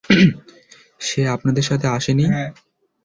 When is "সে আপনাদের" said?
1.01-1.63